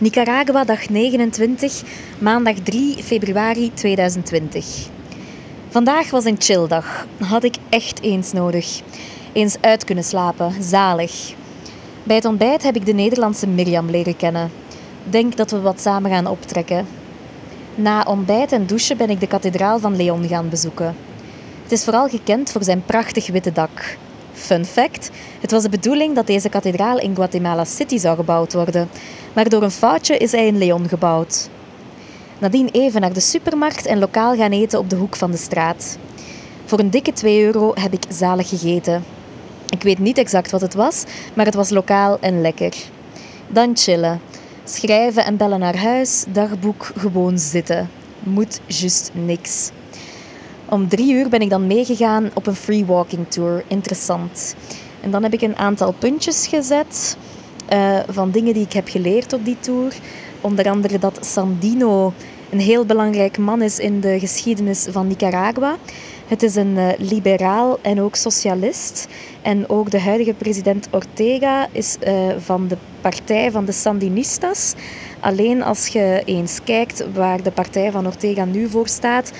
Nicaragua, 0.00 0.64
dag 0.64 0.88
29, 0.88 1.82
maandag 2.18 2.54
3 2.62 3.02
februari 3.02 3.70
2020. 3.74 4.88
Vandaag 5.68 6.10
was 6.10 6.24
een 6.24 6.36
chilldag. 6.38 7.06
Had 7.18 7.44
ik 7.44 7.56
echt 7.68 8.02
eens 8.02 8.32
nodig. 8.32 8.80
Eens 9.32 9.56
uit 9.60 9.84
kunnen 9.84 10.04
slapen, 10.04 10.62
zalig. 10.62 11.34
Bij 12.02 12.16
het 12.16 12.24
ontbijt 12.24 12.62
heb 12.62 12.76
ik 12.76 12.86
de 12.86 12.92
Nederlandse 12.92 13.46
Mirjam 13.46 13.90
leren 13.90 14.16
kennen. 14.16 14.50
Denk 15.04 15.36
dat 15.36 15.50
we 15.50 15.60
wat 15.60 15.80
samen 15.80 16.10
gaan 16.10 16.26
optrekken. 16.26 16.86
Na 17.74 18.02
ontbijt 18.02 18.52
en 18.52 18.66
douchen 18.66 18.96
ben 18.96 19.10
ik 19.10 19.20
de 19.20 19.26
kathedraal 19.26 19.78
van 19.78 19.96
Leon 19.96 20.28
gaan 20.28 20.48
bezoeken. 20.48 20.96
Het 21.62 21.72
is 21.72 21.84
vooral 21.84 22.08
gekend 22.08 22.52
voor 22.52 22.64
zijn 22.64 22.84
prachtig 22.84 23.26
witte 23.26 23.52
dak. 23.52 23.96
Fun 24.40 24.64
fact: 24.64 25.10
het 25.40 25.50
was 25.50 25.62
de 25.62 25.68
bedoeling 25.68 26.14
dat 26.14 26.26
deze 26.26 26.48
kathedraal 26.48 26.98
in 26.98 27.14
Guatemala 27.14 27.64
City 27.64 27.98
zou 27.98 28.16
gebouwd 28.16 28.52
worden, 28.52 28.88
maar 29.32 29.48
door 29.48 29.62
een 29.62 29.70
foutje 29.70 30.16
is 30.16 30.32
hij 30.32 30.46
in 30.46 30.58
Leon 30.58 30.88
gebouwd. 30.88 31.48
Nadien 32.38 32.68
even 32.72 33.00
naar 33.00 33.12
de 33.12 33.20
supermarkt 33.20 33.86
en 33.86 33.98
lokaal 33.98 34.36
gaan 34.36 34.50
eten 34.50 34.78
op 34.78 34.90
de 34.90 34.96
hoek 34.96 35.16
van 35.16 35.30
de 35.30 35.36
straat. 35.36 35.98
Voor 36.64 36.78
een 36.78 36.90
dikke 36.90 37.12
2 37.12 37.44
euro 37.44 37.72
heb 37.74 37.92
ik 37.92 38.02
zalig 38.08 38.48
gegeten. 38.48 39.04
Ik 39.68 39.82
weet 39.82 39.98
niet 39.98 40.18
exact 40.18 40.50
wat 40.50 40.60
het 40.60 40.74
was, 40.74 41.04
maar 41.34 41.44
het 41.44 41.54
was 41.54 41.70
lokaal 41.70 42.18
en 42.20 42.40
lekker. 42.40 42.74
Dan 43.48 43.76
chillen. 43.76 44.20
Schrijven 44.64 45.24
en 45.24 45.36
bellen 45.36 45.60
naar 45.60 45.76
huis, 45.76 46.24
dagboek 46.28 46.90
gewoon 46.96 47.38
zitten. 47.38 47.90
Moet 48.18 48.60
juist 48.66 49.10
niks. 49.12 49.70
Om 50.70 50.88
drie 50.88 51.12
uur 51.12 51.28
ben 51.28 51.40
ik 51.40 51.50
dan 51.50 51.66
meegegaan 51.66 52.30
op 52.34 52.46
een 52.46 52.54
free 52.54 52.86
walking 52.86 53.26
tour. 53.28 53.64
Interessant. 53.66 54.54
En 55.00 55.10
dan 55.10 55.22
heb 55.22 55.32
ik 55.32 55.40
een 55.40 55.56
aantal 55.56 55.92
puntjes 55.92 56.46
gezet 56.46 57.16
uh, 57.72 57.98
van 58.08 58.30
dingen 58.30 58.54
die 58.54 58.64
ik 58.64 58.72
heb 58.72 58.88
geleerd 58.88 59.32
op 59.32 59.44
die 59.44 59.56
tour. 59.60 59.94
Onder 60.40 60.70
andere 60.70 60.98
dat 60.98 61.26
Sandino 61.26 62.12
een 62.50 62.60
heel 62.60 62.84
belangrijk 62.84 63.38
man 63.38 63.62
is 63.62 63.78
in 63.78 64.00
de 64.00 64.18
geschiedenis 64.18 64.86
van 64.90 65.06
Nicaragua. 65.06 65.76
Het 66.26 66.42
is 66.42 66.54
een 66.54 66.76
uh, 66.76 66.88
liberaal 66.98 67.78
en 67.82 68.00
ook 68.00 68.14
socialist. 68.14 69.08
En 69.42 69.68
ook 69.68 69.90
de 69.90 70.00
huidige 70.00 70.34
president 70.34 70.88
Ortega 70.90 71.68
is 71.72 71.96
uh, 72.06 72.12
van 72.38 72.68
de 72.68 72.76
partij 73.00 73.50
van 73.50 73.64
de 73.64 73.72
Sandinistas. 73.72 74.74
Alleen 75.20 75.62
als 75.62 75.86
je 75.86 76.22
eens 76.24 76.58
kijkt 76.64 77.04
waar 77.12 77.42
de 77.42 77.50
partij 77.50 77.90
van 77.90 78.06
Ortega 78.06 78.44
nu 78.44 78.68
voor 78.68 78.88
staat, 78.88 79.32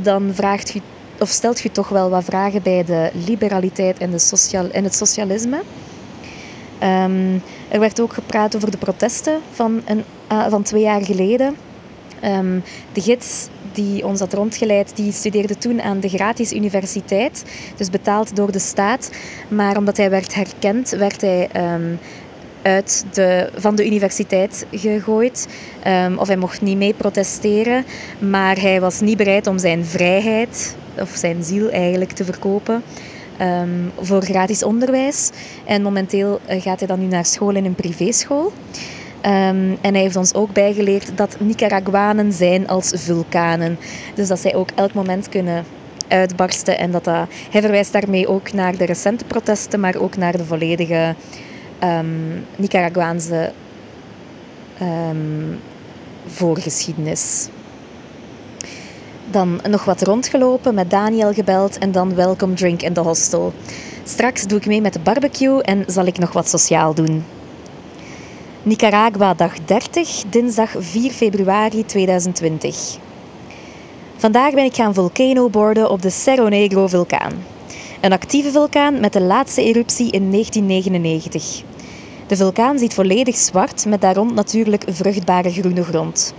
dan 0.00 0.30
vraagt 0.34 0.70
je, 0.70 0.80
of 1.18 1.28
stelt 1.28 1.60
je 1.60 1.70
toch 1.70 1.88
wel 1.88 2.10
wat 2.10 2.24
vragen 2.24 2.62
bij 2.62 2.84
de 2.84 3.10
liberaliteit 3.26 3.98
en, 3.98 4.10
de 4.10 4.68
en 4.72 4.84
het 4.84 4.94
socialisme. 4.94 5.56
Um, 6.82 7.42
er 7.68 7.80
werd 7.80 8.00
ook 8.00 8.12
gepraat 8.12 8.56
over 8.56 8.70
de 8.70 8.78
protesten 8.78 9.40
van, 9.52 9.82
een, 9.84 10.04
uh, 10.32 10.46
van 10.48 10.62
twee 10.62 10.82
jaar 10.82 11.04
geleden. 11.04 11.56
Um, 12.24 12.62
de 12.92 13.00
gids 13.00 13.48
die 13.72 14.06
ons 14.06 14.20
had 14.20 14.32
rondgeleid, 14.32 14.96
die 14.96 15.12
studeerde 15.12 15.58
toen 15.58 15.82
aan 15.82 16.00
de 16.00 16.08
gratis 16.08 16.52
universiteit, 16.52 17.44
dus 17.76 17.90
betaald 17.90 18.36
door 18.36 18.52
de 18.52 18.58
staat. 18.58 19.10
Maar 19.48 19.76
omdat 19.76 19.96
hij 19.96 20.10
werd 20.10 20.34
herkend, 20.34 20.90
werd 20.90 21.20
hij 21.20 21.48
um, 21.74 21.98
uit 22.62 23.04
de, 23.12 23.50
van 23.56 23.74
de 23.76 23.86
universiteit 23.86 24.66
gegooid. 24.70 25.48
Um, 25.86 26.18
of 26.18 26.26
hij 26.26 26.36
mocht 26.36 26.60
niet 26.60 26.76
mee 26.76 26.94
protesteren, 26.94 27.84
maar 28.18 28.60
hij 28.60 28.80
was 28.80 29.00
niet 29.00 29.16
bereid 29.16 29.46
om 29.46 29.58
zijn 29.58 29.84
vrijheid, 29.84 30.76
of 31.00 31.10
zijn 31.14 31.44
ziel 31.44 31.70
eigenlijk, 31.70 32.12
te 32.12 32.24
verkopen. 32.24 32.82
Voor 34.00 34.22
gratis 34.22 34.62
onderwijs. 34.62 35.30
En 35.64 35.82
momenteel 35.82 36.40
uh, 36.50 36.62
gaat 36.62 36.78
hij 36.78 36.88
dan 36.88 37.00
nu 37.00 37.06
naar 37.06 37.24
school 37.24 37.54
in 37.54 37.64
een 37.64 37.74
privéschool. 37.74 38.52
Um, 39.22 39.78
en 39.80 39.92
hij 39.92 40.00
heeft 40.00 40.16
ons 40.16 40.34
ook 40.34 40.52
bijgeleerd 40.52 41.16
dat 41.16 41.36
Nicaraguanen 41.40 42.32
zijn 42.32 42.68
als 42.68 42.92
vulkanen. 42.94 43.78
Dus 44.14 44.28
dat 44.28 44.38
zij 44.38 44.54
ook 44.54 44.70
elk 44.74 44.92
moment 44.92 45.28
kunnen 45.28 45.64
uitbarsten. 46.08 46.78
En 46.78 46.90
dat, 46.90 47.04
dat 47.04 47.26
hij 47.50 47.60
verwijst 47.60 47.92
daarmee 47.92 48.28
ook 48.28 48.52
naar 48.52 48.76
de 48.76 48.84
recente 48.84 49.24
protesten, 49.24 49.80
maar 49.80 49.96
ook 49.96 50.16
naar 50.16 50.36
de 50.36 50.44
volledige 50.44 51.14
um, 51.84 52.44
Nicaraguaanse 52.56 53.52
um, 54.82 55.60
voorgeschiedenis. 56.26 57.48
Dan 59.30 59.60
nog 59.68 59.84
wat 59.84 60.02
rondgelopen, 60.02 60.74
met 60.74 60.90
Daniel 60.90 61.32
gebeld 61.32 61.78
en 61.78 61.92
dan 61.92 62.14
welcome 62.14 62.54
drink 62.54 62.82
in 62.82 62.92
de 62.92 63.00
hostel. 63.00 63.52
Straks 64.04 64.46
doe 64.46 64.58
ik 64.58 64.66
mee 64.66 64.80
met 64.80 64.92
de 64.92 65.00
barbecue 65.00 65.62
en 65.62 65.84
zal 65.86 66.06
ik 66.06 66.18
nog 66.18 66.32
wat 66.32 66.48
sociaal 66.48 66.94
doen. 66.94 67.24
Nicaragua, 68.62 69.34
dag 69.34 69.54
30, 69.64 70.24
dinsdag 70.30 70.74
4 70.78 71.10
februari 71.10 71.84
2020. 71.84 72.98
Vandaag 74.16 74.54
ben 74.54 74.64
ik 74.64 74.74
gaan 74.74 74.94
volcanoboarden 74.94 75.90
op 75.90 76.02
de 76.02 76.10
Cerro 76.10 76.48
Negro 76.48 76.86
vulkaan. 76.86 77.32
Een 78.00 78.12
actieve 78.12 78.50
vulkaan 78.50 79.00
met 79.00 79.12
de 79.12 79.20
laatste 79.20 79.62
eruptie 79.62 80.10
in 80.10 80.30
1999. 80.30 81.62
De 82.26 82.36
vulkaan 82.36 82.78
ziet 82.78 82.94
volledig 82.94 83.36
zwart 83.36 83.86
met 83.86 84.00
daar 84.00 84.14
rond 84.14 84.34
natuurlijk 84.34 84.84
vruchtbare 84.86 85.50
groene 85.50 85.84
grond. 85.84 86.34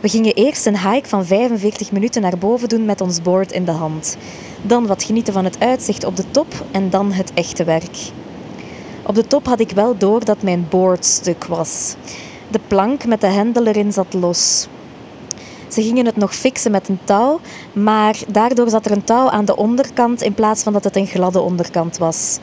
We 0.00 0.08
gingen 0.08 0.34
eerst 0.34 0.66
een 0.66 0.78
hike 0.78 1.08
van 1.08 1.26
45 1.26 1.92
minuten 1.92 2.22
naar 2.22 2.38
boven 2.38 2.68
doen 2.68 2.84
met 2.84 3.00
ons 3.00 3.22
board 3.22 3.52
in 3.52 3.64
de 3.64 3.70
hand. 3.70 4.16
Dan 4.62 4.86
wat 4.86 5.02
genieten 5.02 5.32
van 5.32 5.44
het 5.44 5.60
uitzicht 5.60 6.04
op 6.04 6.16
de 6.16 6.30
top 6.30 6.64
en 6.70 6.90
dan 6.90 7.12
het 7.12 7.34
echte 7.34 7.64
werk. 7.64 7.96
Op 9.06 9.14
de 9.14 9.26
top 9.26 9.46
had 9.46 9.60
ik 9.60 9.70
wel 9.70 9.98
door 9.98 10.24
dat 10.24 10.42
mijn 10.42 10.66
board 10.70 11.04
stuk 11.04 11.44
was. 11.44 11.94
De 12.50 12.60
plank 12.66 13.06
met 13.06 13.20
de 13.20 13.26
hendel 13.26 13.66
erin 13.66 13.92
zat 13.92 14.14
los. 14.14 14.68
Ze 15.68 15.82
gingen 15.82 16.06
het 16.06 16.16
nog 16.16 16.34
fixen 16.34 16.70
met 16.70 16.88
een 16.88 16.98
touw, 17.04 17.40
maar 17.72 18.18
daardoor 18.28 18.68
zat 18.68 18.86
er 18.86 18.92
een 18.92 19.04
touw 19.04 19.28
aan 19.28 19.44
de 19.44 19.56
onderkant 19.56 20.22
in 20.22 20.34
plaats 20.34 20.62
van 20.62 20.72
dat 20.72 20.84
het 20.84 20.96
een 20.96 21.06
gladde 21.06 21.40
onderkant 21.40 21.98
was. 21.98 22.38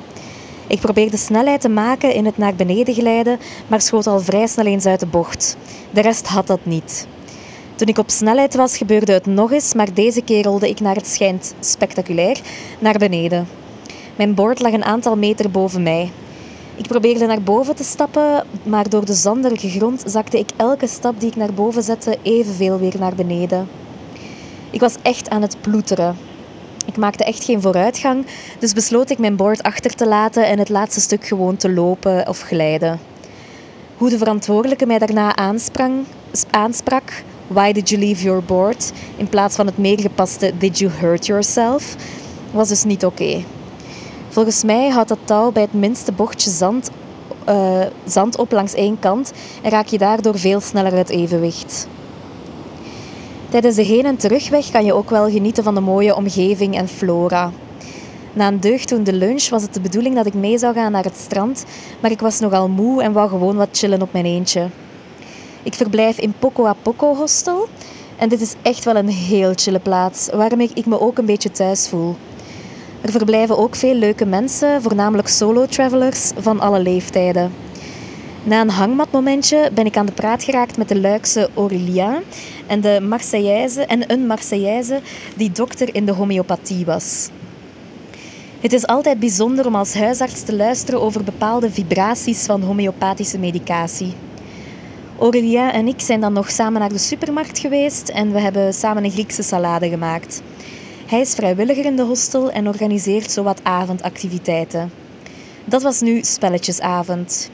Ik 0.67 0.79
probeerde 0.79 1.17
snelheid 1.17 1.61
te 1.61 1.69
maken 1.69 2.13
in 2.13 2.25
het 2.25 2.37
naar 2.37 2.55
beneden 2.55 2.93
glijden, 2.93 3.39
maar 3.67 3.81
schoot 3.81 4.07
al 4.07 4.19
vrij 4.19 4.47
snel 4.47 4.65
eens 4.65 4.85
uit 4.85 4.99
de 4.99 5.05
bocht. 5.05 5.57
De 5.91 6.01
rest 6.01 6.27
had 6.27 6.47
dat 6.47 6.59
niet. 6.63 7.07
Toen 7.75 7.87
ik 7.87 7.97
op 7.97 8.09
snelheid 8.09 8.55
was, 8.55 8.77
gebeurde 8.77 9.11
het 9.13 9.25
nog 9.25 9.51
eens, 9.51 9.73
maar 9.73 9.93
deze 9.93 10.21
keer 10.21 10.43
rolde 10.43 10.69
ik 10.69 10.79
naar 10.79 10.95
het 10.95 11.07
schijnt 11.07 11.53
spectaculair 11.59 12.41
naar 12.79 12.97
beneden. 12.97 13.47
Mijn 14.15 14.33
boord 14.33 14.59
lag 14.59 14.71
een 14.71 14.85
aantal 14.85 15.15
meter 15.15 15.51
boven 15.51 15.83
mij. 15.83 16.11
Ik 16.79 16.87
probeerde 16.87 17.25
naar 17.25 17.41
boven 17.41 17.75
te 17.75 17.83
stappen, 17.83 18.45
maar 18.63 18.89
door 18.89 19.05
de 19.05 19.13
zanderige 19.13 19.69
grond 19.69 20.03
zakte 20.05 20.39
ik 20.39 20.49
elke 20.55 20.87
stap 20.87 21.19
die 21.19 21.29
ik 21.29 21.35
naar 21.35 21.53
boven 21.53 21.83
zette 21.83 22.17
evenveel 22.21 22.79
weer 22.79 22.95
naar 22.99 23.15
beneden. 23.15 23.67
Ik 24.69 24.79
was 24.79 24.95
echt 25.01 25.29
aan 25.29 25.41
het 25.41 25.61
ploeteren. 25.61 26.17
Ik 26.85 26.97
maakte 26.97 27.23
echt 27.23 27.43
geen 27.43 27.61
vooruitgang, 27.61 28.25
dus 28.59 28.73
besloot 28.73 29.09
ik 29.09 29.17
mijn 29.17 29.35
boord 29.35 29.63
achter 29.63 29.95
te 29.95 30.07
laten 30.07 30.47
en 30.47 30.59
het 30.59 30.69
laatste 30.69 30.99
stuk 31.01 31.25
gewoon 31.25 31.57
te 31.57 31.71
lopen 31.71 32.27
of 32.27 32.41
glijden. 32.41 32.99
Hoe 33.97 34.09
de 34.09 34.17
verantwoordelijke 34.17 34.85
mij 34.85 34.99
daarna 34.99 35.35
aansprak, 36.49 37.23
Why 37.47 37.71
did 37.71 37.89
you 37.89 38.01
leave 38.01 38.23
your 38.23 38.43
board? 38.43 38.91
in 39.17 39.29
plaats 39.29 39.55
van 39.55 39.65
het 39.65 39.77
meer 39.77 39.99
gepaste 39.99 40.53
Did 40.57 40.79
you 40.79 40.91
hurt 40.91 41.25
yourself, 41.25 41.95
was 42.51 42.67
dus 42.67 42.83
niet 42.83 43.05
oké. 43.05 43.43
Volgens 44.39 44.63
mij 44.63 44.89
houdt 44.89 45.09
dat 45.09 45.17
touw 45.23 45.51
bij 45.51 45.61
het 45.61 45.73
minste 45.73 46.11
bochtje 46.11 46.49
zand, 46.49 46.89
uh, 47.49 47.85
zand 48.05 48.37
op 48.37 48.51
langs 48.51 48.73
één 48.73 48.99
kant 48.99 49.31
en 49.61 49.69
raak 49.71 49.87
je 49.87 49.97
daardoor 49.97 50.39
veel 50.39 50.59
sneller 50.59 50.93
uit 50.93 51.09
evenwicht. 51.09 51.87
Tijdens 53.49 53.75
de 53.75 53.83
heen- 53.83 54.05
en 54.05 54.17
terugweg 54.17 54.71
kan 54.71 54.85
je 54.85 54.93
ook 54.93 55.09
wel 55.09 55.29
genieten 55.29 55.63
van 55.63 55.75
de 55.75 55.81
mooie 55.81 56.15
omgeving 56.15 56.75
en 56.75 56.87
flora. 56.87 57.51
Na 58.33 58.47
een 58.47 58.59
deugddoende 58.59 59.13
lunch 59.13 59.49
was 59.49 59.61
het 59.61 59.73
de 59.73 59.81
bedoeling 59.81 60.15
dat 60.15 60.25
ik 60.25 60.33
mee 60.33 60.57
zou 60.57 60.73
gaan 60.73 60.91
naar 60.91 61.03
het 61.03 61.17
strand, 61.17 61.65
maar 61.99 62.11
ik 62.11 62.19
was 62.19 62.39
nogal 62.39 62.67
moe 62.69 63.03
en 63.03 63.13
wou 63.13 63.29
gewoon 63.29 63.55
wat 63.55 63.69
chillen 63.71 64.01
op 64.01 64.13
mijn 64.13 64.25
eentje. 64.25 64.69
Ik 65.63 65.73
verblijf 65.73 66.17
in 66.17 66.33
Poco 66.39 66.65
a 66.65 66.75
Poco 66.81 67.15
Hostel 67.15 67.67
en 68.17 68.29
dit 68.29 68.41
is 68.41 68.55
echt 68.61 68.85
wel 68.85 68.95
een 68.95 69.09
heel 69.09 69.51
chille 69.55 69.79
plaats, 69.79 70.29
waarmee 70.33 70.71
ik 70.73 70.85
me 70.85 70.99
ook 70.99 71.17
een 71.17 71.25
beetje 71.25 71.51
thuis 71.51 71.87
voel. 71.87 72.15
Er 73.01 73.11
verblijven 73.11 73.57
ook 73.57 73.75
veel 73.75 73.93
leuke 73.93 74.25
mensen, 74.25 74.81
voornamelijk 74.81 75.27
solo-travelers 75.27 76.31
van 76.37 76.59
alle 76.59 76.79
leeftijden. 76.79 77.51
Na 78.43 78.61
een 78.61 78.69
hangmatmomentje 78.69 79.69
ben 79.73 79.85
ik 79.85 79.97
aan 79.97 80.05
de 80.05 80.11
praat 80.11 80.43
geraakt 80.43 80.77
met 80.77 80.87
de 80.87 80.99
Luikse 80.99 81.49
Aurélien 81.55 82.17
en, 82.67 82.81
de 82.81 82.99
Marseillaise, 83.01 83.85
en 83.85 84.11
een 84.11 84.27
Marseillaise 84.27 85.01
die 85.35 85.51
dokter 85.51 85.95
in 85.95 86.05
de 86.05 86.11
homeopathie 86.11 86.85
was. 86.85 87.29
Het 88.59 88.73
is 88.73 88.87
altijd 88.87 89.19
bijzonder 89.19 89.65
om 89.65 89.75
als 89.75 89.93
huisarts 89.93 90.43
te 90.43 90.55
luisteren 90.55 91.01
over 91.01 91.23
bepaalde 91.23 91.71
vibraties 91.71 92.45
van 92.45 92.61
homeopathische 92.61 93.39
medicatie. 93.39 94.13
Aurélien 95.19 95.71
en 95.71 95.87
ik 95.87 96.01
zijn 96.01 96.21
dan 96.21 96.33
nog 96.33 96.51
samen 96.51 96.79
naar 96.79 96.89
de 96.89 96.97
supermarkt 96.97 97.59
geweest 97.59 98.09
en 98.09 98.31
we 98.31 98.39
hebben 98.39 98.73
samen 98.73 99.03
een 99.03 99.11
Griekse 99.11 99.43
salade 99.43 99.89
gemaakt. 99.89 100.41
Hij 101.09 101.19
is 101.19 101.33
vrijwilliger 101.33 101.85
in 101.85 101.95
de 101.95 102.03
hostel 102.03 102.51
en 102.51 102.67
organiseert 102.67 103.31
zowat 103.31 103.63
avondactiviteiten. 103.63 104.91
Dat 105.65 105.81
was 105.81 106.01
nu 106.01 106.23
spelletjesavond. 106.23 107.49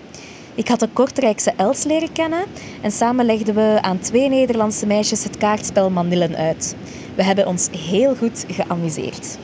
Ik 0.56 0.68
had 0.68 0.80
de 0.80 0.90
Kortrijkse 0.94 1.54
Els 1.58 1.84
leren 1.84 2.12
kennen 2.12 2.46
en 2.82 2.92
samen 2.92 3.26
legden 3.26 3.56
we 3.56 3.78
aan 3.82 4.00
twee 4.00 4.30
Nederlandse 4.30 4.86
meisjes 4.86 5.24
het 5.24 5.38
kaartspel 5.38 5.90
Manillen 5.90 6.36
uit. 6.36 6.76
We 7.16 7.24
hebben 7.24 7.48
ons 7.48 7.70
heel 7.72 8.16
goed 8.16 8.46
geamuseerd. 8.48 9.38